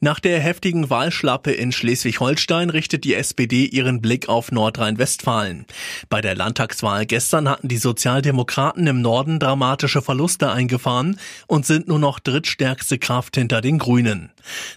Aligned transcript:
Nach 0.00 0.18
der 0.18 0.40
heftigen 0.40 0.90
Wahlschlappe 0.90 1.52
in 1.52 1.70
Schleswig-Holstein 1.70 2.68
richtet 2.68 3.04
die 3.04 3.14
SPD 3.14 3.64
ihren 3.64 4.02
Blick 4.02 4.28
auf 4.28 4.50
Nordrhein-Westfalen. 4.50 5.66
Bei 6.10 6.20
der 6.20 6.34
Landtagswahl 6.34 7.06
gestern 7.06 7.48
hatten 7.48 7.68
die 7.68 7.76
Sozialdemokraten 7.76 8.88
im 8.88 9.00
Norden 9.00 9.38
dramatische 9.38 10.02
Verluste 10.02 10.50
eingefahren 10.50 11.18
und 11.46 11.64
sind 11.64 11.86
nur 11.86 12.00
noch 12.00 12.18
drittstärkste 12.18 12.98
Kraft 12.98 13.36
hinter 13.36 13.60
den 13.60 13.78
Grünen. 13.78 14.30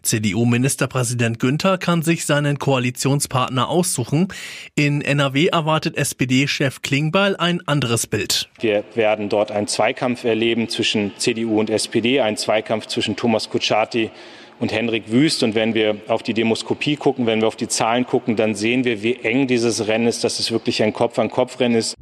CDU-Ministerpräsident 0.03 1.39
Günther 1.39 1.79
kann 1.79 2.03
sich 2.03 2.25
seinen 2.25 2.59
Koalitionspartner 2.59 3.69
aussuchen. 3.69 4.27
In 4.75 5.01
NRW 5.01 5.47
erwartet 5.47 5.97
SPD-Chef 5.97 6.83
Klingbeil 6.83 7.35
ein 7.35 7.67
anderes 7.67 8.05
Bild. 8.05 8.49
Wir 8.59 8.83
werden 8.93 9.29
dort 9.29 9.51
einen 9.51 9.67
Zweikampf 9.67 10.23
erleben 10.23 10.69
zwischen 10.69 11.11
CDU 11.17 11.59
und 11.59 11.71
SPD, 11.71 12.21
einen 12.21 12.37
Zweikampf 12.37 12.85
zwischen 12.85 13.15
Thomas 13.15 13.49
Kutschaty 13.49 14.11
und 14.59 14.71
Henrik 14.71 15.11
Wüst. 15.11 15.43
Und 15.43 15.55
wenn 15.55 15.73
wir 15.73 15.97
auf 16.07 16.23
die 16.23 16.33
Demoskopie 16.33 16.95
gucken, 16.95 17.25
wenn 17.25 17.41
wir 17.41 17.47
auf 17.47 17.55
die 17.55 17.67
Zahlen 17.67 18.05
gucken, 18.05 18.35
dann 18.35 18.55
sehen 18.55 18.83
wir, 18.83 19.03
wie 19.03 19.15
eng 19.15 19.47
dieses 19.47 19.87
Rennen 19.87 20.07
ist, 20.07 20.23
dass 20.23 20.39
es 20.39 20.51
wirklich 20.51 20.83
ein 20.83 20.93
Kopf-an-Kopf-Rennen 20.93 21.75
ist. 21.75 21.95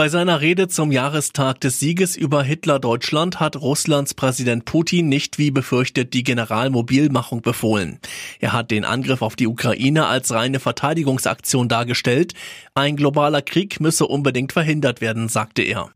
Bei 0.00 0.08
seiner 0.08 0.40
Rede 0.40 0.68
zum 0.68 0.92
Jahrestag 0.92 1.60
des 1.60 1.78
Sieges 1.78 2.16
über 2.16 2.42
Hitler-Deutschland 2.42 3.38
hat 3.38 3.56
Russlands 3.56 4.14
Präsident 4.14 4.64
Putin 4.64 5.10
nicht 5.10 5.36
wie 5.36 5.50
befürchtet 5.50 6.14
die 6.14 6.22
Generalmobilmachung 6.22 7.42
befohlen. 7.42 7.98
Er 8.38 8.54
hat 8.54 8.70
den 8.70 8.86
Angriff 8.86 9.20
auf 9.20 9.36
die 9.36 9.46
Ukraine 9.46 10.06
als 10.06 10.32
reine 10.32 10.58
Verteidigungsaktion 10.58 11.68
dargestellt. 11.68 12.32
Ein 12.74 12.96
globaler 12.96 13.42
Krieg 13.42 13.78
müsse 13.80 14.06
unbedingt 14.06 14.52
verhindert 14.52 15.02
werden, 15.02 15.28
sagte 15.28 15.60
er. 15.60 15.90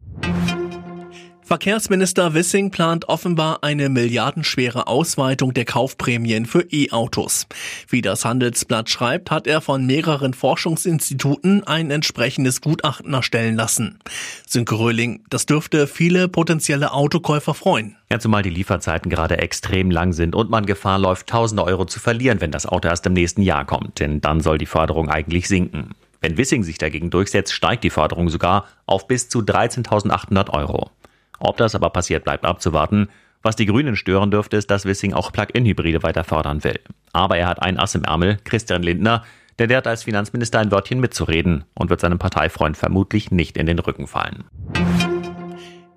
Verkehrsminister 1.47 2.33
Wissing 2.33 2.71
plant 2.71 3.11
offenbar 3.11 3.59
eine 3.63 3.91
milliardenschwere 3.91 4.87
Ausweitung 4.87 5.53
der 5.53 5.67
Kaufprämien 5.67 6.47
für 6.47 6.63
E-Autos. 6.73 7.47
Wie 7.87 8.01
das 8.01 8.25
Handelsblatt 8.25 8.89
schreibt, 8.89 9.31
hat 9.31 9.47
er 9.47 9.61
von 9.61 9.85
mehreren 9.85 10.33
Forschungsinstituten 10.33 11.63
ein 11.65 11.91
entsprechendes 11.91 12.63
Gutachten 12.63 13.13
erstellen 13.13 13.57
lassen. 13.57 13.99
Sönke 14.47 14.79
Röhling, 14.79 15.23
das 15.29 15.45
dürfte 15.45 15.87
viele 15.87 16.29
potenzielle 16.29 16.93
Autokäufer 16.93 17.53
freuen. 17.53 17.97
Ja, 18.11 18.19
zumal 18.19 18.43
die 18.43 18.49
Lieferzeiten 18.49 19.11
gerade 19.11 19.37
extrem 19.37 19.91
lang 19.91 20.15
sind 20.15 20.35
und 20.35 20.49
man 20.49 20.65
Gefahr 20.65 20.99
läuft, 20.99 21.27
tausende 21.27 21.65
Euro 21.65 21.85
zu 21.85 22.01
verlieren, 22.01 22.41
wenn 22.41 22.53
das 22.53 22.65
Auto 22.65 22.89
erst 22.89 23.05
im 23.05 23.13
nächsten 23.13 23.43
Jahr 23.43 23.67
kommt. 23.67 24.01
Denn 24.01 24.23
dann 24.23 24.41
soll 24.41 24.57
die 24.57 24.65
Förderung 24.65 25.11
eigentlich 25.11 25.47
sinken. 25.47 25.91
Wenn 26.23 26.39
Wissing 26.39 26.63
sich 26.63 26.79
dagegen 26.79 27.11
durchsetzt, 27.11 27.53
steigt 27.53 27.85
die 27.85 27.91
Förderung 27.91 28.31
sogar 28.31 28.65
auf 28.87 29.07
bis 29.07 29.29
zu 29.29 29.41
13.800 29.41 30.49
Euro. 30.49 30.91
Ob 31.39 31.57
das 31.57 31.75
aber 31.75 31.91
passiert, 31.91 32.25
bleibt 32.25 32.45
abzuwarten. 32.45 33.09
Was 33.43 33.57
die 33.57 33.67
Grünen 33.67 33.97
stören 33.97 34.31
dürfte, 34.31 34.57
ist, 34.57 34.71
dass 34.71 34.87
Wissing 34.87 35.13
auch 35.13 35.31
Plug-in-Hybride 35.31 36.03
weiter 36.03 36.25
fördern 36.25 36.65
will. 36.65 36.81
Aber 37.13 37.37
er 37.37 37.47
hat 37.47 37.63
ein 37.63 37.79
Ass 37.79 37.95
im 37.95 38.05
Ärmel, 38.05 38.39
Christian 38.45 38.83
Lindner, 38.83 39.23
denn 39.59 39.69
der 39.69 39.79
hat 39.79 39.87
als 39.87 40.05
Finanzminister 40.05 40.59
ein 40.59 40.71
Wörtchen 40.71 41.01
mitzureden 41.01 41.65
und 41.75 41.91
wird 41.91 42.01
seinem 42.01 42.19
Parteifreund 42.19 42.77
vermutlich 42.77 43.31
nicht 43.31 43.57
in 43.57 43.67
den 43.67 43.79
Rücken 43.79 44.07
fallen. 44.07 44.45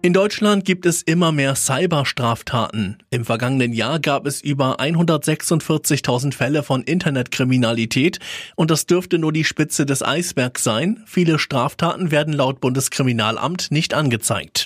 In 0.03 0.13
Deutschland 0.13 0.63
gibt 0.63 0.85
es 0.85 1.01
immer 1.01 1.31
mehr 1.31 1.55
Cyberstraftaten. 1.55 2.97
Im 3.09 3.25
vergangenen 3.25 3.73
Jahr 3.73 3.99
gab 3.99 4.27
es 4.27 4.41
über 4.41 4.79
146.000 4.79 6.33
Fälle 6.33 6.61
von 6.61 6.83
Internetkriminalität 6.83 8.19
und 8.55 8.69
das 8.69 8.85
dürfte 8.85 9.17
nur 9.17 9.33
die 9.33 9.43
Spitze 9.43 9.85
des 9.87 10.03
Eisbergs 10.03 10.63
sein. 10.63 11.03
Viele 11.07 11.39
Straftaten 11.39 12.11
werden 12.11 12.33
laut 12.33 12.61
Bundeskriminalamt 12.61 13.71
nicht 13.71 13.95
angezeigt. 13.95 14.65